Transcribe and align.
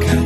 가까 0.00 0.21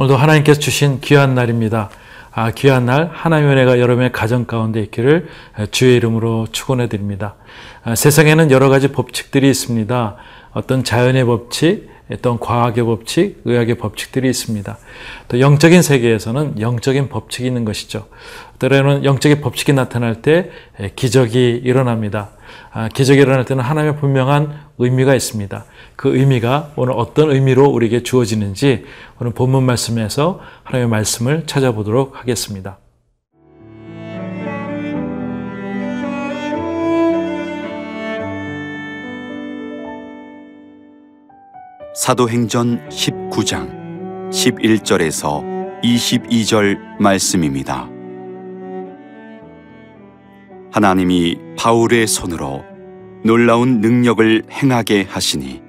오늘도 0.00 0.16
하나님께서 0.16 0.58
주신 0.58 0.98
귀한 1.02 1.34
날입니다. 1.34 1.90
아, 2.32 2.50
귀한 2.52 2.86
날 2.86 3.10
하나님의 3.12 3.52
은혜가 3.52 3.78
여러분의 3.80 4.12
가정 4.12 4.46
가운데 4.46 4.80
있기를 4.80 5.28
주의 5.72 5.94
이름으로 5.96 6.46
축원해 6.52 6.88
드립니다. 6.88 7.34
아, 7.84 7.94
세상에는 7.94 8.50
여러 8.50 8.70
가지 8.70 8.92
법칙들이 8.92 9.50
있습니다. 9.50 10.16
어떤 10.54 10.84
자연의 10.84 11.26
법칙, 11.26 11.90
어떤 12.12 12.38
과학의 12.38 12.84
법칙, 12.84 13.40
의학의 13.44 13.76
법칙들이 13.76 14.28
있습니다. 14.28 14.78
또 15.28 15.40
영적인 15.40 15.82
세계에서는 15.82 16.60
영적인 16.60 17.08
법칙이 17.08 17.46
있는 17.46 17.64
것이죠. 17.64 18.06
때로는 18.58 19.04
영적인 19.04 19.40
법칙이 19.40 19.72
나타날 19.72 20.22
때 20.22 20.50
기적이 20.96 21.60
일어납니다. 21.64 22.30
아, 22.72 22.88
기적이 22.88 23.20
일어날 23.20 23.44
때는 23.44 23.62
하나님의 23.62 23.98
분명한 23.98 24.70
의미가 24.78 25.14
있습니다. 25.14 25.64
그 25.96 26.16
의미가 26.16 26.72
오늘 26.76 26.94
어떤 26.96 27.30
의미로 27.30 27.66
우리에게 27.66 28.02
주어지는지 28.02 28.84
오늘 29.20 29.32
본문 29.32 29.64
말씀에서 29.64 30.40
하나님의 30.64 30.90
말씀을 30.90 31.46
찾아보도록 31.46 32.18
하겠습니다. 32.18 32.78
사도행전 42.00 42.88
19장 42.88 44.30
11절에서 44.30 45.82
22절 45.82 46.78
말씀입니다. 46.98 47.90
하나님이 50.72 51.38
바울의 51.58 52.06
손으로 52.06 52.64
놀라운 53.22 53.82
능력을 53.82 54.44
행하게 54.50 55.02
하시니 55.10 55.60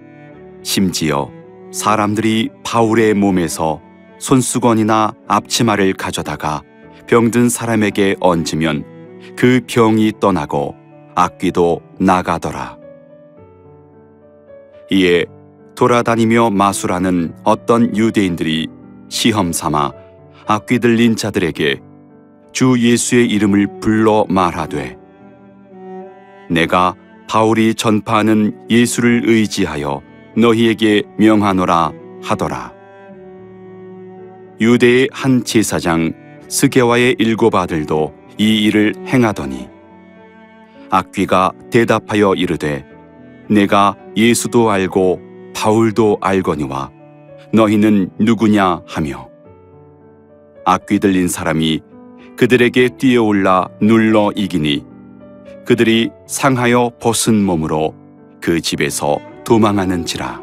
심지어 0.64 1.30
사람들이 1.74 2.48
바울의 2.64 3.14
몸에서 3.16 3.82
손수건이나 4.18 5.12
앞치마를 5.28 5.92
가져다가 5.96 6.62
병든 7.08 7.50
사람에게 7.50 8.16
얹으면 8.22 8.86
그 9.36 9.59
병이 9.68 10.14
떠나고 10.22 10.76
악귀도 11.14 11.82
나가더라. 12.00 12.78
이에 14.92 15.26
돌아다니며 15.75 16.52
마술하는 16.52 17.33
어떤 17.44 17.95
유대인들이 17.95 18.67
시험 19.09 19.52
삼아 19.52 19.91
악귀 20.47 20.80
들린 20.80 21.16
자들에게 21.16 21.80
주 22.52 22.75
예수의 22.80 23.28
이름을 23.28 23.80
불러 23.80 24.25
말하되 24.30 24.97
내가 26.50 26.95
바울이 27.30 27.75
전파하는 27.75 28.67
예수를 28.69 29.23
의지하여 29.25 30.02
너희에게 30.36 31.03
명하노라 31.17 31.94
하더라. 32.23 32.73
유대의 34.59 35.09
한 35.11 35.44
제사장 35.44 36.13
스게와의 36.50 37.16
일곱 37.19 37.56
아들도 37.56 38.13
이 38.38 38.63
일을 38.66 38.94
행하더니 39.07 39.69
악귀가 40.90 41.53
대답하여 41.72 42.34
이르되 42.35 42.85
내가 43.50 43.96
예수도 44.16 44.69
알고 44.69 45.31
바울도 45.61 46.17
알거니와 46.22 46.89
너희는 47.53 48.09
누구냐 48.17 48.81
하며 48.88 49.29
악귀 50.66 50.97
들린 50.97 51.27
사람이 51.27 51.81
그들에게 52.35 52.89
뛰어올라 52.97 53.69
눌러 53.79 54.31
이기니 54.35 54.83
그들이 55.63 56.09
상하여 56.25 56.94
벗은 56.99 57.45
몸으로 57.45 57.94
그 58.41 58.59
집에서 58.59 59.19
도망하는지라. 59.45 60.41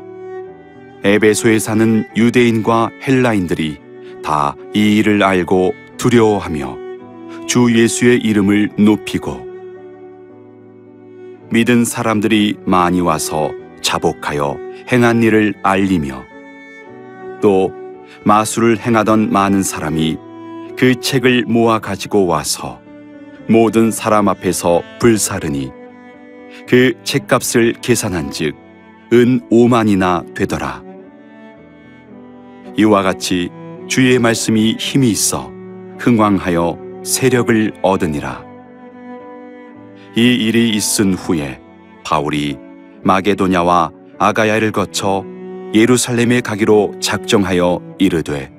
에베소에 1.02 1.58
사는 1.58 2.04
유대인과 2.16 2.90
헬라인들이 3.02 3.78
다 4.22 4.54
이 4.72 4.98
일을 4.98 5.24
알고 5.24 5.72
두려워하며 5.96 6.76
주 7.48 7.76
예수의 7.76 8.18
이름을 8.18 8.70
높이고 8.78 9.44
믿은 11.50 11.84
사람들이 11.84 12.58
많이 12.64 13.00
와서 13.00 13.50
자복하여 13.83 14.59
행한 14.91 15.22
일을 15.22 15.55
알리며 15.62 16.25
또 17.41 17.72
마술을 18.25 18.78
행하던 18.78 19.31
많은 19.33 19.62
사람이 19.62 20.19
그 20.77 21.00
책을 21.00 21.44
모아 21.47 21.78
가지고 21.78 22.27
와서 22.27 22.81
모든 23.49 23.91
사람 23.91 24.28
앞에서 24.28 24.83
불사르니 25.00 25.72
그 26.69 26.93
책값을 27.03 27.75
계산한즉 27.81 28.55
은 29.12 29.41
5만이나 29.50 30.34
되더라. 30.34 30.83
이와 32.77 33.03
같이 33.03 33.49
주의 33.89 34.19
말씀이 34.19 34.77
힘이 34.78 35.10
있어 35.10 35.50
흥왕하여 35.99 37.03
세력을 37.05 37.72
얻으니라. 37.83 38.45
이 40.15 40.21
일이 40.21 40.71
있은 40.71 41.15
후에 41.15 41.60
바울이 42.05 42.59
마게도냐와 43.08 43.91
아가야를 44.19 44.70
거쳐 44.70 45.24
예루살렘에 45.72 46.42
가기로 46.42 46.92
작정하여 47.00 47.80
이르되 47.98 48.52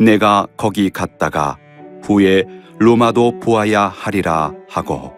내가 0.00 0.48
거기 0.56 0.90
갔다가 0.90 1.58
후에 2.02 2.42
로마도 2.80 3.38
보아야 3.38 3.82
하리라 3.86 4.52
하고 4.68 5.12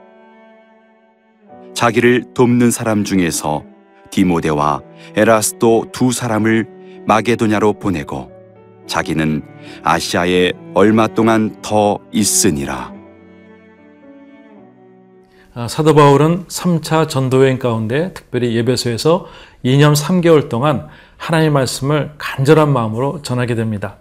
자기를 1.72 2.34
돕는 2.34 2.70
사람 2.70 3.04
중에서 3.04 3.64
디모데와 4.10 4.82
에라스도 5.16 5.86
두 5.90 6.12
사람을 6.12 6.66
마게도냐로 7.06 7.72
보내고 7.72 8.30
자기는 8.86 9.42
아시아에 9.82 10.52
얼마 10.74 11.06
동안 11.06 11.56
더 11.62 11.98
있으니라. 12.12 12.93
아, 15.56 15.68
사도 15.68 15.94
바울은 15.94 16.46
3차 16.46 17.08
전도여행 17.08 17.60
가운데 17.60 18.12
특별히 18.12 18.56
예배소에서 18.56 19.26
2년 19.64 19.94
3개월 19.94 20.48
동안 20.48 20.88
하나님의 21.24 21.52
말씀을 21.52 22.10
간절한 22.18 22.70
마음으로 22.70 23.22
전하게 23.22 23.54
됩니다. 23.54 23.96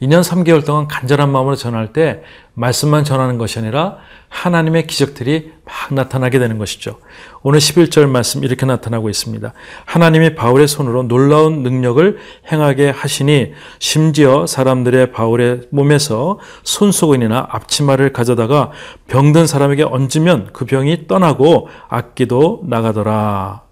2년 0.00 0.22
3개월 0.22 0.64
동안 0.64 0.86
간절한 0.86 1.30
마음으로 1.30 1.56
전할 1.56 1.92
때 1.92 2.22
말씀만 2.54 3.02
전하는 3.02 3.38
것이 3.38 3.58
아니라 3.58 3.96
하나님의 4.28 4.86
기적들이 4.86 5.52
막 5.64 5.92
나타나게 5.92 6.38
되는 6.38 6.58
것이죠. 6.58 7.00
오늘 7.42 7.58
11절 7.58 8.08
말씀 8.08 8.44
이렇게 8.44 8.66
나타나고 8.66 9.10
있습니다. 9.10 9.52
하나님이 9.84 10.36
바울의 10.36 10.68
손으로 10.68 11.02
놀라운 11.02 11.64
능력을 11.64 12.18
행하게 12.52 12.90
하시니 12.90 13.52
심지어 13.80 14.46
사람들의 14.46 15.10
바울의 15.10 15.62
몸에서 15.70 16.38
손수건이나 16.62 17.48
앞치마를 17.50 18.12
가져다가 18.12 18.70
병든 19.08 19.48
사람에게 19.48 19.82
얹으면 19.82 20.50
그 20.52 20.66
병이 20.66 21.08
떠나고 21.08 21.68
악기도 21.88 22.62
나가더라. 22.64 23.69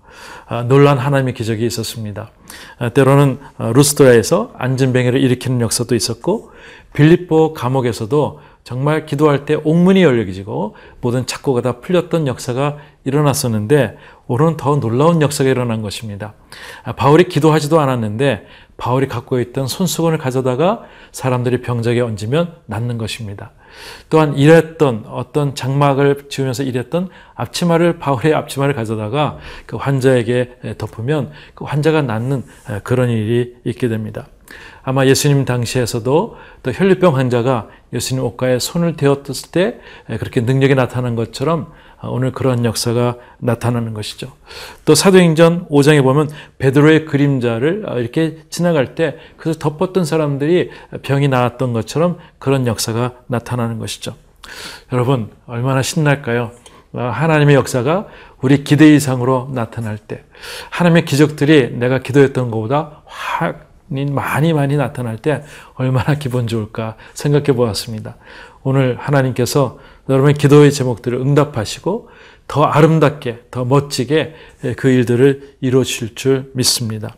아, 0.51 0.63
놀란 0.63 0.97
하나님의 0.97 1.35
기적이 1.35 1.67
있었습니다. 1.67 2.31
아, 2.79 2.89
때로는 2.89 3.39
아, 3.59 3.71
루스트라에서 3.75 4.53
안진뱅이를 4.57 5.21
일으키는 5.21 5.61
역사도 5.61 5.95
있었고 5.95 6.53
빌립보 6.95 7.53
감옥에서도 7.53 8.41
정말 8.65 9.05
기도할 9.05 9.45
때 9.45 9.55
옥문이 9.63 10.03
열려지고 10.03 10.75
모든 11.03 11.27
착고가 11.27 11.61
다 11.61 11.81
풀렸던 11.81 12.27
역사가 12.27 12.79
일어났었는데 13.05 13.99
오늘은 14.27 14.57
더 14.57 14.81
놀라운 14.81 15.21
역사가 15.21 15.49
일어난 15.49 15.83
것입니다. 15.83 16.35
바울이 16.97 17.29
기도하지도 17.29 17.81
않았는데 17.81 18.47
바울이 18.77 19.09
갖고 19.09 19.41
있던 19.41 19.67
손수건을 19.67 20.19
가져다가 20.19 20.83
사람들이 21.13 21.61
병적에 21.63 22.01
얹으면 22.01 22.57
낫는 22.67 22.99
것입니다. 22.99 23.53
또한 24.11 24.37
일했던 24.37 25.05
어떤 25.09 25.55
장막을 25.55 26.29
지으면서 26.29 26.63
일했던 26.63 27.09
앞치마를 27.35 27.99
바울의 27.99 28.35
앞치마를 28.35 28.75
가져다가 28.75 29.39
그 29.67 29.77
환자에게 29.77 30.77
덮으면 30.79 31.31
그 31.55 31.65
환자가 31.65 32.03
낫는 32.03 32.45
그런 32.83 33.11
일이 33.11 33.55
있게 33.65 33.89
됩니다. 33.89 34.27
아마 34.83 35.05
예수님 35.05 35.45
당시에서도 35.45 36.37
또 36.63 36.73
혈류병 36.73 37.17
환자가 37.17 37.69
예수님 37.93 38.25
옷가에 38.25 38.59
손을 38.59 38.97
대었을 38.97 39.51
때 39.53 39.81
그렇게 40.07 40.41
능력이 40.41 40.75
나타난 40.75 41.15
것처럼 41.15 41.71
오늘 42.03 42.31
그런 42.31 42.65
역사가 42.65 43.17
나타나는 43.39 43.93
것이죠. 43.93 44.33
또 44.85 44.95
사도행전 44.95 45.67
5장에 45.69 46.03
보면 46.03 46.31
베드로의 46.59 47.07
그림자를 47.07 47.85
이렇게 47.97 48.39
지나갈 48.51 48.95
때 48.95 49.17
그래서 49.37 49.59
덮었던 49.59 50.05
사람들이 50.05 50.71
병이 51.03 51.29
나았던 51.29 51.73
것처럼 51.73 52.19
그런 52.39 52.67
역사가 52.67 53.15
나타나는 53.27 53.79
것이죠. 53.79 54.15
여러분 54.93 55.31
얼마나 55.47 55.83
신날까요? 55.83 56.53
하나님의 56.93 57.55
역사가 57.55 58.07
우리 58.41 58.65
기대 58.65 58.95
이상으로 58.95 59.51
나타날 59.53 59.99
때 59.99 60.25
하나님의 60.71 61.05
기적들이 61.05 61.73
내가 61.73 61.99
기도했던 61.99 62.51
것보다 62.51 63.03
확 63.05 63.69
많이 63.89 64.53
많이 64.53 64.77
나타날 64.77 65.17
때 65.17 65.43
얼마나 65.75 66.15
기분 66.15 66.47
좋을까 66.47 66.97
생각해 67.15 67.57
보았습니다. 67.57 68.17
오늘 68.63 68.97
하나님께서 68.99 69.79
여러분의 70.09 70.35
기도의 70.35 70.73
제목들을 70.73 71.19
응답하시고 71.19 72.09
더 72.47 72.63
아름답게, 72.65 73.45
더 73.51 73.65
멋지게 73.65 74.35
그 74.77 74.89
일들을 74.89 75.57
이루어 75.61 75.85
주실 75.85 76.15
줄 76.15 76.51
믿습니다. 76.55 77.17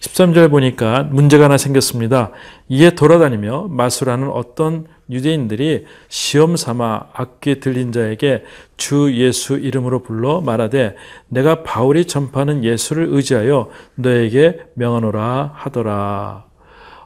13절 0.00 0.50
보니까 0.50 1.04
문제가 1.04 1.44
하나 1.44 1.56
생겼습니다. 1.56 2.32
이에 2.68 2.90
돌아다니며 2.90 3.68
마수라는 3.68 4.28
어떤 4.30 4.86
유대인들이 5.10 5.86
시험 6.08 6.56
삼아 6.56 7.08
악기 7.12 7.60
들린 7.60 7.92
자에게 7.92 8.44
주 8.76 9.12
예수 9.14 9.58
이름으로 9.58 10.02
불러 10.02 10.40
말하되 10.40 10.96
내가 11.28 11.62
바울이 11.62 12.06
전파하는 12.06 12.64
예수를 12.64 13.08
의지하여 13.10 13.70
너에게 13.96 14.60
명하노라 14.74 15.52
하더라. 15.54 16.49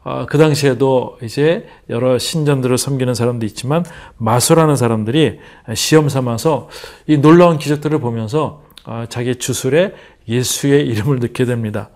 어, 0.05 0.27
그 0.27 0.37
당시에도 0.37 1.19
이제 1.23 1.67
여러 1.89 2.19
신전들을 2.19 2.77
섬기는 2.77 3.15
사람도 3.15 3.47
있지만 3.47 3.85
마수라는 4.19 4.77
사람들이 4.77 5.41
시험 5.75 6.09
삼아서 6.09 6.69
이 7.07 7.17
놀라운 7.17 7.59
기적들을 7.59 7.99
보면서 8.01 8.63
어, 8.87 9.07
자기 9.09 9.37
주술에 9.37 9.95
예수의 10.29 10.87
이름을 10.87 11.19
넣게 11.21 11.45
됩니다. 11.45 11.91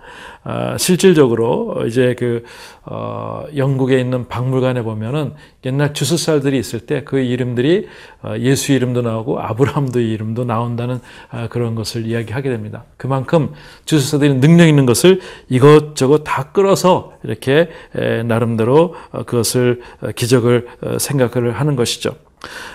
아, 0.44 0.78
실질적으로 0.78 1.84
이제 1.86 2.14
그 2.18 2.44
어, 2.84 3.44
영국에 3.56 4.00
있는 4.00 4.28
박물관에 4.28 4.82
보면은 4.82 5.34
옛날 5.66 5.92
주술살들이 5.92 6.58
있을 6.58 6.80
때 6.80 7.02
그 7.08 7.18
이름들이 7.18 7.88
어, 8.22 8.34
예수 8.38 8.72
이름도 8.72 9.02
나오고 9.02 9.40
아브라함도 9.40 10.00
이름도 10.00 10.44
나온다는 10.44 11.00
아, 11.30 11.48
그런 11.48 11.74
것을 11.74 12.06
이야기하게 12.06 12.50
됩니다. 12.50 12.84
그만큼 12.96 13.52
주술사들이 13.84 14.40
능력 14.40 14.68
있는 14.68 14.84
것을 14.86 15.20
이것저것 15.48 16.18
다 16.24 16.52
끌어서 16.52 17.14
이렇게 17.24 17.70
에, 17.94 18.22
나름대로 18.24 18.94
어, 19.10 19.22
그것을 19.24 19.80
어, 20.02 20.08
기적을 20.12 20.68
어, 20.82 20.98
생각을 20.98 21.52
하는 21.52 21.76
것이죠. 21.76 22.14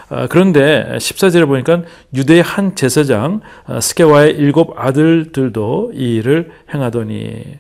아, 0.10 0.28
그런데 0.28 0.86
14절에 0.98 1.48
보니까 1.48 1.84
유대의 2.14 2.42
한 2.42 2.76
제사장 2.76 3.42
아, 3.66 3.80
스케와의 3.80 4.34
일곱 4.34 4.76
아들들도 4.78 5.92
이 5.96 6.16
일을 6.16 6.52
행하더니 6.74 7.60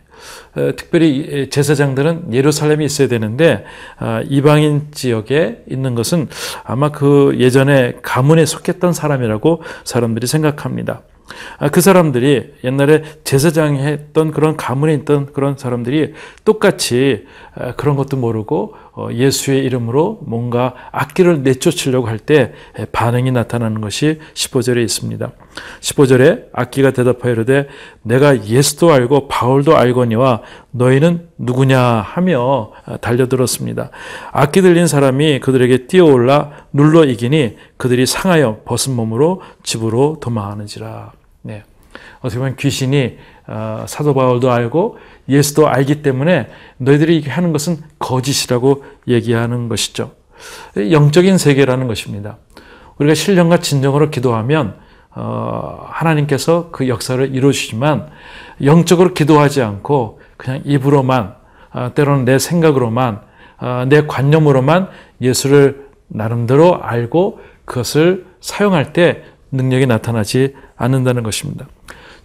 어, 0.55 0.71
특별히 0.75 1.49
제사장들은 1.49 2.33
예루살렘에 2.33 2.85
있어야 2.85 3.07
되는데 3.07 3.65
아, 3.97 4.21
이방인 4.27 4.89
지역에 4.91 5.63
있는 5.69 5.95
것은 5.95 6.27
아마 6.63 6.91
그 6.91 7.35
예전에 7.39 7.97
가문에 8.01 8.45
속했던 8.45 8.93
사람이라고 8.93 9.63
사람들이 9.83 10.27
생각합니다. 10.27 11.01
아, 11.57 11.69
그 11.69 11.81
사람들이 11.81 12.53
옛날에 12.63 13.03
제사장이 13.23 13.79
했던 13.79 14.31
그런 14.31 14.57
가문에 14.57 14.93
있던 14.95 15.33
그런 15.33 15.57
사람들이 15.57 16.13
똑같이 16.45 17.25
아, 17.55 17.73
그런 17.75 17.95
것도 17.95 18.17
모르고 18.17 18.75
어, 18.91 18.92
예수의 19.11 19.63
이름으로 19.65 20.19
뭔가 20.25 20.75
악기를 20.91 21.43
내쫓으려고 21.43 22.07
할 22.07 22.19
때 22.19 22.53
반응이 22.91 23.31
나타나는 23.31 23.81
것이 23.81 24.19
15절에 24.33 24.81
있습니다. 24.83 25.31
15절에 25.81 26.45
악기가 26.53 26.91
대답하여 26.91 27.33
이르되 27.33 27.67
내가 28.03 28.45
예수도 28.45 28.91
알고 28.93 29.27
바울도 29.27 29.75
알거니와 29.75 30.41
너희는 30.71 31.29
누구냐 31.37 31.79
하며 31.79 32.71
아, 32.85 32.97
달려들었습니다. 32.97 33.89
악기 34.31 34.61
들린 34.61 34.87
사람이 34.87 35.39
그들에게 35.39 35.87
뛰어올라 35.87 36.51
눌러 36.71 37.03
이기니 37.03 37.57
그들이 37.77 38.05
상하여 38.05 38.61
벗은 38.63 38.95
몸으로 38.95 39.41
집으로 39.63 40.17
도망하는지라. 40.21 41.11
네. 41.41 41.63
어떻게 42.19 42.39
보면 42.39 42.55
귀신이 42.55 43.17
어, 43.47 43.85
사도 43.87 44.13
바울도 44.13 44.51
알고 44.51 44.97
예수도 45.29 45.67
알기 45.67 46.01
때문에 46.01 46.49
너희들이 46.77 47.23
하는 47.27 47.51
것은 47.51 47.77
거짓이라고 47.99 48.83
얘기하는 49.07 49.69
것이죠. 49.69 50.11
영적인 50.77 51.37
세계라는 51.37 51.87
것입니다. 51.87 52.37
우리가 52.97 53.13
신령과 53.15 53.59
진정으로 53.59 54.09
기도하면 54.09 54.75
어, 55.15 55.87
하나님께서 55.89 56.69
그 56.71 56.87
역사를 56.87 57.35
이루시지만 57.35 58.09
영적으로 58.63 59.13
기도하지 59.13 59.61
않고 59.61 60.19
그냥 60.37 60.61
입으로만 60.65 61.35
어, 61.71 61.91
때로는 61.93 62.25
내 62.25 62.39
생각으로만 62.39 63.21
어, 63.59 63.85
내 63.87 64.05
관념으로만 64.05 64.89
예수를 65.21 65.87
나름대로 66.07 66.81
알고 66.81 67.39
그것을 67.65 68.25
사용할 68.41 68.93
때 68.93 69.23
능력이 69.51 69.87
나타나지 69.87 70.55
않는다는 70.75 71.23
것입니다. 71.23 71.67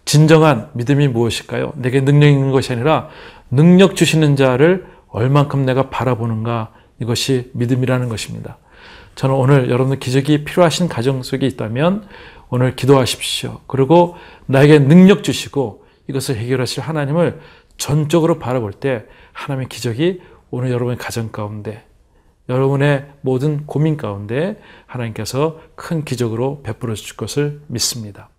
진정한 0.08 0.70
믿음이 0.72 1.06
무엇일까요? 1.08 1.74
내게 1.76 2.00
능력 2.00 2.28
있는 2.28 2.50
것이 2.50 2.72
아니라 2.72 3.10
능력 3.50 3.94
주시는 3.94 4.36
자를 4.36 4.86
얼만큼 5.08 5.66
내가 5.66 5.90
바라보는가 5.90 6.72
이것이 6.98 7.50
믿음이라는 7.52 8.08
것입니다. 8.08 8.56
저는 9.16 9.34
오늘 9.34 9.68
여러분들 9.68 9.98
기적이 9.98 10.44
필요하신 10.44 10.88
가정 10.88 11.22
속에 11.22 11.46
있다면 11.48 12.06
오늘 12.48 12.74
기도하십시오. 12.74 13.60
그리고 13.66 14.16
나에게 14.46 14.78
능력 14.78 15.22
주시고 15.22 15.84
이것을 16.08 16.36
해결하실 16.36 16.82
하나님을 16.84 17.40
전적으로 17.76 18.38
바라볼 18.38 18.72
때 18.72 19.04
하나님의 19.34 19.68
기적이 19.68 20.22
오늘 20.50 20.70
여러분의 20.70 20.96
가정 20.96 21.30
가운데 21.30 21.84
여러분의 22.48 23.08
모든 23.20 23.66
고민 23.66 23.98
가운데 23.98 24.58
하나님께서 24.86 25.60
큰 25.74 26.06
기적으로 26.06 26.62
베풀어 26.62 26.94
주실 26.94 27.18
것을 27.18 27.60
믿습니다. 27.66 28.30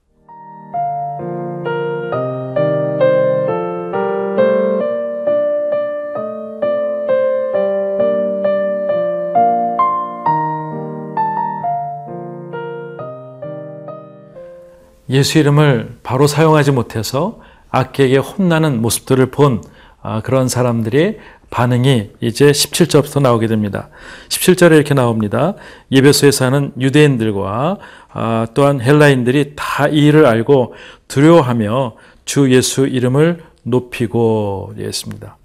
예수 15.10 15.40
이름을 15.40 15.98
바로 16.04 16.28
사용하지 16.28 16.72
못해서 16.72 17.40
악기에게 17.72 18.18
혼나는 18.18 18.82
모습들을 18.82 19.32
본 19.32 19.62
아, 20.02 20.22
그런 20.22 20.48
사람들이 20.48 21.18
반응이 21.50 22.12
이제 22.22 22.52
17절부터 22.52 23.22
나오게 23.22 23.48
됩니다. 23.48 23.90
17절에 24.30 24.74
이렇게 24.74 24.94
나옵니다. 24.94 25.56
예배소에 25.92 26.32
사는 26.32 26.72
유대인들과 26.80 27.78
아, 28.12 28.48
또한 28.54 28.82
헬라인들이 28.82 29.54
다 29.56 29.88
이 29.88 30.06
일을 30.06 30.26
알고 30.26 30.76
두려워하며 31.08 31.96
주 32.26 32.52
예수 32.54 32.86
이름을 32.86 33.44
높이고 33.64 34.74
이랬습니다. 34.78 35.38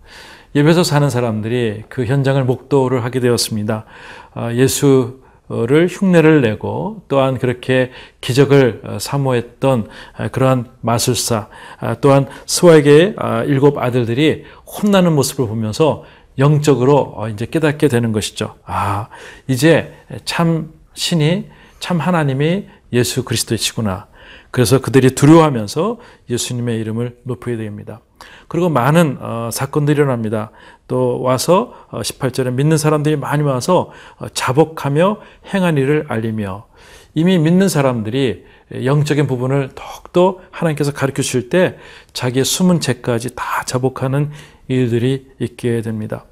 예배소 0.55 0.85
사는 0.85 1.09
사람들이 1.11 1.85
그 1.89 2.05
현장을 2.05 2.43
목도를 2.45 3.03
하게 3.03 3.21
되었습니다. 3.21 3.85
아, 4.35 4.53
예수 4.53 5.24
를 5.47 5.89
흉내를 5.91 6.41
내고 6.41 7.03
또한 7.07 7.39
그렇게 7.39 7.91
기적을 8.23 8.81
어, 8.83 8.99
사모했던 8.99 9.89
어, 10.19 10.29
그러한 10.29 10.71
마술사 10.81 11.49
아, 11.81 11.95
또한 12.01 12.27
스와에게 12.47 13.13
아, 13.19 13.43
일곱 13.43 13.77
아들들이 13.77 14.45
혼나는 14.65 15.15
모습을 15.15 15.47
보면서 15.47 16.05
영적으로 16.39 17.13
어, 17.17 17.29
이제 17.29 17.45
깨닫게 17.45 17.89
되는 17.89 18.13
것이죠. 18.13 18.55
아 18.65 19.09
이제 19.47 19.93
참 20.25 20.73
신이 20.95 21.51
참 21.79 22.01
하나님이 22.01 22.65
예수 22.95 23.23
그리스도이시구나. 23.23 24.07
그래서 24.55 24.81
그들이 24.81 25.17
두려워하면서 25.17 25.99
예수님의 26.31 26.79
이름을 26.79 27.17
높이게 27.25 27.57
됩니다. 27.57 28.01
그리고 28.47 28.69
많은 28.69 29.19
어, 29.21 29.51
사건들이 29.53 29.97
일어납니다. 29.97 30.53
또 30.87 31.21
와서 31.21 31.75
어, 31.91 32.03
18절에 32.03 32.53
믿는 32.53 32.77
사람들이 32.77 33.17
많이 33.17 33.43
와서 33.43 33.91
어, 34.17 34.29
자복하며 34.29 35.17
행한 35.53 35.77
일을 35.77 36.05
알리며 36.07 36.67
이미 37.15 37.37
믿는 37.41 37.69
사람들이 37.69 38.45
영적인 38.85 39.27
부분을 39.27 39.71
더욱더 39.75 40.39
하나님께서 40.53 40.93
가르쳐 40.93 41.23
주실 41.23 41.49
때 41.49 41.77
자기의 42.13 42.45
숨은 42.45 42.79
죄까지 42.79 43.35
다 43.35 43.65
자복하는 43.67 44.31
일들이 44.69 45.27
있게 45.41 45.83
됩니다. 45.83 46.27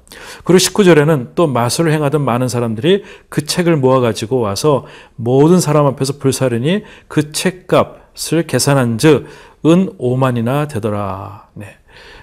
그리고 0.45 0.59
19절에는 0.59 1.35
또 1.35 1.47
마술을 1.47 1.91
행하던 1.91 2.21
많은 2.21 2.47
사람들이 2.47 3.03
그 3.27 3.45
책을 3.45 3.75
모아가지고 3.75 4.39
와서 4.39 4.85
모든 5.17 5.59
사람 5.59 5.87
앞에서 5.87 6.19
불사르니 6.19 6.83
그 7.09 7.33
책값 7.33 8.02
을 8.33 8.47
계산한 8.47 8.97
즉, 8.97 9.27
은 9.65 9.97
5만이나 9.97 10.69
되더라. 10.69 11.47
네. 11.53 11.77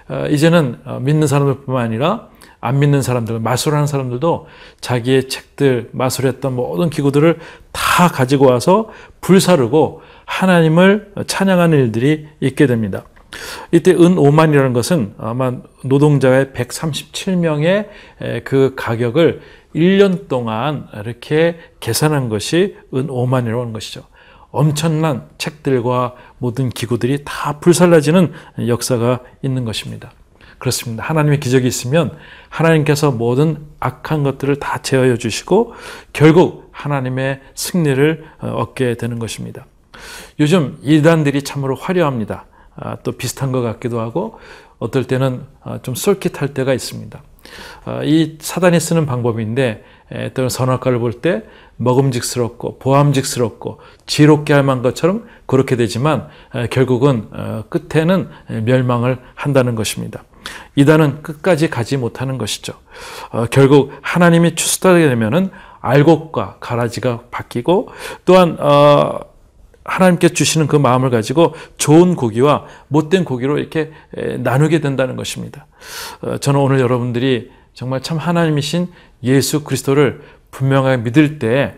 어, 0.08 0.26
이제는 0.28 0.80
어, 0.84 0.98
믿는 1.00 1.26
사람들 1.26 1.64
뿐만 1.64 1.84
아니라 1.84 2.28
안 2.60 2.78
믿는 2.78 3.00
사람들, 3.00 3.40
마술하는 3.40 3.86
사람들도 3.86 4.46
자기의 4.80 5.28
책들, 5.28 5.90
마술했던 5.92 6.54
모든 6.54 6.90
기구들을 6.90 7.38
다 7.72 8.08
가지고 8.08 8.46
와서 8.46 8.90
불사르고 9.20 10.02
하나님을 10.26 11.12
찬양하는 11.26 11.78
일들이 11.78 12.28
있게 12.40 12.66
됩니다. 12.66 13.04
이때 13.72 13.92
은 13.92 14.16
5만이라는 14.16 14.74
것은 14.74 15.14
아마 15.18 15.54
노동자의 15.84 16.46
137명의 16.46 17.88
그 18.44 18.74
가격을 18.76 19.40
1년 19.74 20.28
동안 20.28 20.88
이렇게 20.94 21.58
계산한 21.78 22.28
것이 22.28 22.76
은 22.92 23.06
5만이라고 23.06 23.60
하는 23.60 23.72
것이죠. 23.72 24.02
엄청난 24.50 25.28
책들과 25.38 26.14
모든 26.38 26.70
기구들이 26.70 27.22
다 27.24 27.60
불살라지는 27.60 28.32
역사가 28.66 29.20
있는 29.42 29.64
것입니다. 29.64 30.12
그렇습니다. 30.58 31.02
하나님의 31.04 31.40
기적이 31.40 31.66
있으면 31.66 32.16
하나님께서 32.50 33.10
모든 33.10 33.66
악한 33.80 34.22
것들을 34.22 34.56
다 34.56 34.78
제어해 34.82 35.16
주시고 35.16 35.72
결국 36.12 36.68
하나님의 36.72 37.40
승리를 37.54 38.24
어, 38.40 38.48
얻게 38.48 38.96
되는 38.96 39.18
것입니다. 39.18 39.66
요즘 40.38 40.78
이단들이 40.82 41.42
참으로 41.42 41.74
화려합니다. 41.74 42.46
아, 42.76 42.96
또 43.02 43.12
비슷한 43.12 43.52
것 43.52 43.62
같기도 43.62 44.00
하고 44.00 44.38
어떨 44.78 45.04
때는 45.04 45.44
아, 45.62 45.78
좀 45.82 45.94
쏠깃할 45.94 46.54
때가 46.54 46.74
있습니다. 46.74 47.22
아, 47.84 48.02
이 48.04 48.36
사단이 48.40 48.80
쓰는 48.80 49.06
방법인데 49.06 49.84
때로 50.34 50.48
선악과를 50.48 50.98
볼 50.98 51.20
때 51.20 51.44
먹음직스럽고 51.76 52.78
보암직스럽고 52.78 53.80
지롭게 54.06 54.52
할 54.52 54.62
만한 54.62 54.82
것처럼 54.82 55.26
그렇게 55.46 55.76
되지만 55.76 56.28
결국은 56.70 57.28
어, 57.32 57.64
끝에는 57.68 58.28
멸망을 58.64 59.18
한다는 59.34 59.74
것입니다. 59.74 60.24
이단은 60.76 61.22
끝까지 61.22 61.70
가지 61.70 61.96
못하는 61.96 62.38
것이죠. 62.38 62.74
어, 63.30 63.46
결국 63.46 63.92
하나님이 64.02 64.54
추수하게 64.54 65.08
되면은 65.08 65.50
알곡과 65.80 66.56
가라지가 66.60 67.24
바뀌고 67.30 67.88
또한 68.24 68.56
어, 68.60 69.20
하나님께 69.84 70.28
주시는 70.28 70.66
그 70.66 70.76
마음을 70.76 71.10
가지고 71.10 71.54
좋은 71.78 72.14
고기와 72.14 72.66
못된 72.88 73.24
고기로 73.24 73.58
이렇게 73.58 73.90
나누게 74.38 74.80
된다는 74.80 75.16
것입니다. 75.16 75.66
어, 76.20 76.36
저는 76.38 76.60
오늘 76.60 76.80
여러분들이 76.80 77.50
정말 77.74 78.02
참 78.02 78.18
하나님이신 78.18 78.88
예수 79.22 79.64
그리스도를 79.64 80.22
분명하게 80.50 80.98
믿을 80.98 81.38
때 81.38 81.76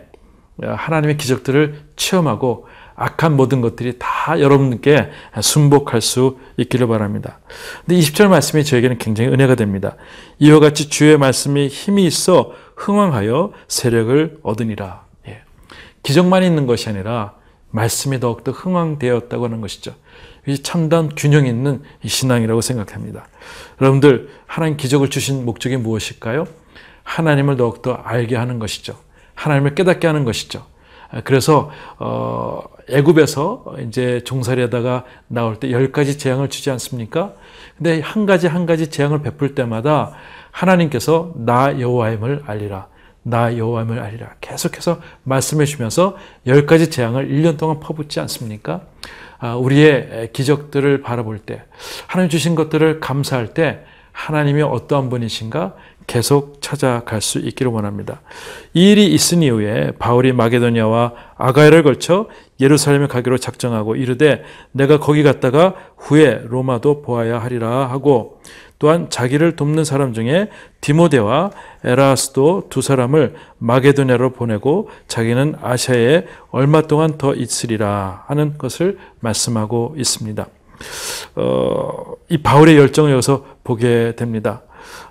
하나님의 0.61 1.17
기적들을 1.17 1.81
체험하고 1.95 2.67
악한 2.95 3.35
모든 3.35 3.61
것들이 3.61 3.95
다 3.97 4.39
여러분께 4.39 5.09
순복할 5.41 5.99
수 6.01 6.37
있기를 6.57 6.87
바랍니다. 6.87 7.39
근데 7.85 7.99
20절 7.99 8.27
말씀이 8.27 8.63
저에게는 8.63 8.99
굉장히 8.99 9.31
은혜가 9.31 9.55
됩니다. 9.55 9.95
이와 10.39 10.59
같이 10.59 10.89
주의 10.89 11.17
말씀이 11.17 11.67
힘이 11.67 12.05
있어 12.05 12.53
흥왕하여 12.75 13.53
세력을 13.67 14.39
얻으니라. 14.43 15.05
예. 15.27 15.41
기적만 16.03 16.43
있는 16.43 16.67
것이 16.67 16.89
아니라 16.89 17.33
말씀이 17.73 18.19
더욱더 18.19 18.51
흥왕되었다고 18.51 19.45
하는 19.45 19.61
것이죠. 19.61 19.95
이 20.45 20.61
참단 20.61 21.09
균형 21.17 21.47
있는 21.47 21.81
신앙이라고 22.05 22.61
생각합니다. 22.61 23.27
여러분들 23.81 24.29
하나님 24.45 24.77
기적을 24.77 25.09
주신 25.09 25.43
목적이 25.43 25.77
무엇일까요? 25.77 26.45
하나님을 27.03 27.57
더욱더 27.57 27.93
알게 27.93 28.35
하는 28.35 28.59
것이죠. 28.59 28.95
하나님을 29.33 29.73
깨닫게 29.73 30.05
하는 30.05 30.23
것이죠. 30.23 30.65
그래서 31.23 31.71
어, 31.97 32.61
애굽에서 32.89 33.75
이제 33.87 34.21
종살이하다가 34.23 35.05
나올 35.27 35.59
때 35.59 35.71
열 35.71 35.91
가지 35.91 36.17
재앙을 36.17 36.49
주지 36.49 36.69
않습니까? 36.71 37.33
근데 37.77 38.01
한 38.01 38.25
가지 38.25 38.47
한 38.47 38.65
가지 38.65 38.89
재앙을 38.89 39.21
베풀 39.21 39.55
때마다 39.55 40.13
하나님께서 40.51 41.33
나 41.35 41.79
여호와임을 41.79 42.43
알리라. 42.45 42.87
나 43.23 43.57
여호와임을 43.57 43.99
알리라. 43.99 44.35
계속해서 44.41 45.01
말씀해 45.23 45.65
주면서 45.65 46.15
열 46.45 46.65
가지 46.65 46.89
재앙을 46.89 47.29
1년 47.29 47.57
동안 47.57 47.79
퍼붓지 47.79 48.19
않습니까? 48.19 48.81
아, 49.39 49.55
우리의 49.55 50.29
기적들을 50.33 51.01
바라볼 51.01 51.39
때 51.39 51.63
하나님 52.07 52.29
주신 52.29 52.55
것들을 52.55 52.99
감사할 52.99 53.53
때 53.53 53.83
하나님이 54.11 54.61
어떠한 54.61 55.09
분이신가 55.09 55.73
계속 56.07 56.61
찾아갈 56.61 57.21
수 57.21 57.39
있기를 57.39 57.71
원합니다. 57.71 58.21
이 58.73 58.91
일이 58.91 59.13
있은 59.13 59.41
이후에 59.41 59.91
바울이 59.99 60.33
마게도니아와 60.33 61.13
아가야를 61.37 61.83
걸쳐 61.83 62.27
예루살렘에 62.59 63.07
가기로 63.07 63.37
작정하고 63.37 63.95
이르되 63.95 64.43
내가 64.71 64.99
거기 64.99 65.23
갔다가 65.23 65.75
후에 65.97 66.41
로마도 66.45 67.01
보아야 67.01 67.39
하리라 67.39 67.89
하고 67.89 68.41
또한 68.79 69.09
자기를 69.09 69.55
돕는 69.55 69.85
사람 69.85 70.13
중에 70.13 70.49
디모데와 70.81 71.51
에라스도 71.85 72.67
두 72.69 72.81
사람을 72.81 73.35
마게도냐로 73.57 74.33
보내고 74.33 74.89
자기는 75.07 75.55
아시아에 75.61 76.25
얼마 76.51 76.81
동안 76.81 77.17
더 77.17 77.33
있으리라 77.33 78.25
하는 78.27 78.57
것을 78.57 78.97
말씀하고 79.21 79.95
있습니다. 79.97 80.47
어, 81.35 82.13
이 82.27 82.37
바울의 82.39 82.77
열정을 82.77 83.11
여기서 83.11 83.45
보게 83.63 84.15
됩니다. 84.17 84.63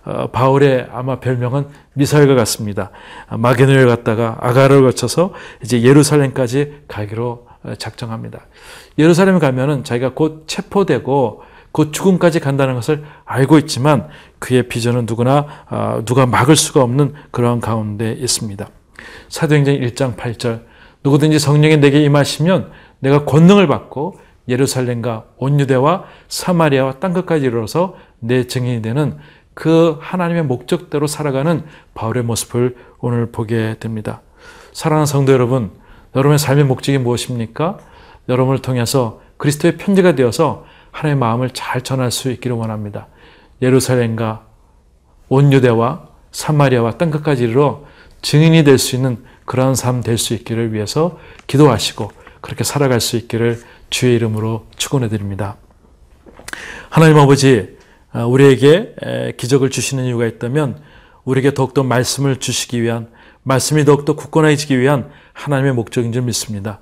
어, 0.05 0.29
바울의 0.29 0.89
아마 0.93 1.21
별명은 1.21 1.69
미사일과 1.95 2.35
같습니다. 2.35 2.91
마게노를 3.31 3.87
갔다가 3.87 4.39
아가를 4.41 4.83
거쳐서 4.83 5.33
이제 5.63 5.83
예루살렘까지 5.83 6.83
가기로 6.89 7.47
어, 7.65 7.75
작정합니다. 7.77 8.41
예루살렘 8.99 9.39
가면은 9.39 9.85
자기가 9.85 10.15
곧 10.15 10.45
체포되고 10.47 11.43
곧 11.73 11.93
죽음까지 11.93 12.41
간다는 12.41 12.75
것을 12.75 13.03
알고 13.25 13.59
있지만 13.59 14.09
그의 14.39 14.69
비전은 14.69 15.07
누구나 15.07 15.47
어, 15.71 16.03
누가 16.05 16.27
막을 16.27 16.55
수가 16.57 16.83
없는 16.83 17.15
그러한 17.31 17.61
가운데 17.61 18.13
있습니다. 18.13 18.69
사도행전 19.29 19.77
1장 19.81 20.17
8절 20.17 20.63
누구든지 21.03 21.39
성령이 21.39 21.79
내게 21.79 22.03
임하시면 22.03 22.71
내가 23.01 23.25
권능을 23.25 23.67
받고 23.67 24.19
예루살렘과 24.49 25.25
온 25.37 25.59
유대와 25.61 26.05
사마리아와 26.29 26.99
땅 27.01 27.13
끝까지 27.13 27.47
이르러서 27.47 27.97
내 28.19 28.47
증인이 28.47 28.83
되는 28.83 29.19
그 29.55 29.99
하나님의 30.01 30.45
목적대로 30.45 31.07
살아가는 31.07 31.65
바울의 31.95 32.23
모습을 32.25 32.77
오늘 32.99 33.31
보게 33.31 33.77
됩니다. 33.81 34.23
사랑하는 34.73 35.07
성도 35.07 35.33
여러분, 35.33 35.71
여러분의 36.15 36.39
삶의 36.39 36.65
목적이 36.65 36.99
무엇입니까? 36.99 37.79
여러분을 38.29 38.61
통해서 38.63 39.21
그리스도의 39.37 39.77
편지가 39.77 40.15
되어서 40.15 40.65
하나님의 40.91 41.21
마음을 41.21 41.51
잘 41.51 41.83
전할 41.83 42.11
수 42.11 42.31
있기를 42.31 42.57
원합니다. 42.57 43.09
예루살렘과 43.61 44.47
온 45.29 45.53
유대와 45.53 46.09
사마리아와 46.31 46.93
땅끝까지 46.99 47.45
이르러 47.45 47.85
증인이 48.23 48.65
될 48.65 48.79
수 48.79 48.97
있는 48.97 49.25
그러한 49.45 49.75
삶 49.75 50.01
될 50.03 50.17
수 50.17 50.35
있기를 50.35 50.73
위해서 50.73 51.19
기도하시고 51.47 52.11
그렇게 52.41 52.65
살아갈 52.65 53.01
수 53.01 53.17
있기를 53.17 53.61
주의 53.91 54.15
이름으로 54.15 54.67
축원해 54.77 55.09
드립니다. 55.09 55.57
하나님 56.89 57.19
아버지 57.19 57.77
아, 57.79 57.82
우리에게 58.15 59.35
기적을 59.37 59.71
주시는 59.71 60.05
이유가 60.05 60.27
있다면 60.27 60.81
우리에게 61.25 61.55
더욱더 61.55 61.83
말씀을 61.83 62.37
주시기 62.37 62.83
위한 62.83 63.09
말씀이 63.43 63.85
더욱더 63.85 64.15
굳건해지기 64.15 64.79
위한 64.79 65.11
하나님의 65.33 65.73
목적인 65.75 66.13
줄 66.13 66.23
믿습니다. 66.23 66.81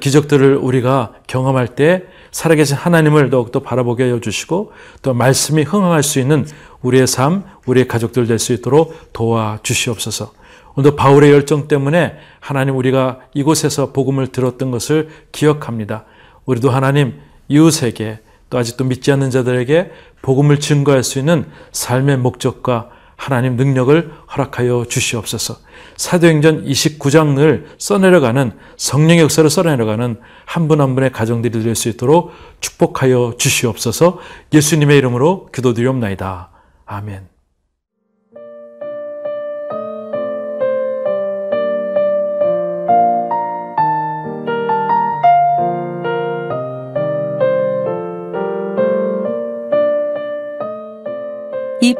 기적들을 0.00 0.56
우리가 0.56 1.12
경험할 1.26 1.68
때 1.68 2.04
살아계신 2.30 2.76
하나님을 2.76 3.30
더욱더 3.30 3.60
바라보게 3.60 4.04
하여 4.04 4.20
주시고 4.20 4.72
또 5.02 5.14
말씀이 5.14 5.62
흥황할 5.62 6.02
수 6.02 6.18
있는 6.18 6.46
우리의 6.82 7.06
삶, 7.06 7.44
우리의 7.66 7.86
가족들 7.86 8.26
될 8.26 8.38
수 8.38 8.52
있도록 8.52 9.12
도와 9.12 9.58
주시옵소서. 9.62 10.32
오늘 10.74 10.96
바울의 10.96 11.30
열정 11.32 11.68
때문에 11.68 12.16
하나님 12.40 12.76
우리가 12.76 13.20
이곳에서 13.32 13.92
복음을 13.92 14.26
들었던 14.28 14.70
것을 14.70 15.08
기억합니다. 15.32 16.04
우리도 16.44 16.70
하나님 16.70 17.20
이웃에게 17.48 18.20
또 18.50 18.58
아직도 18.58 18.84
믿지 18.84 19.10
않는 19.12 19.30
자들에게 19.30 19.90
복음을 20.22 20.60
증거할 20.60 21.02
수 21.02 21.18
있는 21.18 21.46
삶의 21.72 22.18
목적과 22.18 22.90
하나님 23.16 23.56
능력을 23.56 24.12
허락하여 24.36 24.84
주시옵소서. 24.88 25.56
사도행전 25.96 26.66
29장을 26.66 27.64
써내려가는 27.78 28.52
성령의 28.76 29.22
역사를 29.22 29.48
써내려가는 29.48 30.20
한분한 30.44 30.94
분의 30.94 31.12
가정들이 31.12 31.62
될 31.62 31.74
수 31.74 31.88
있도록 31.88 32.32
축복하여 32.60 33.34
주시옵소서. 33.38 34.18
예수님의 34.52 34.98
이름으로 34.98 35.48
기도드리옵나이다. 35.52 36.50
아멘. 36.84 37.35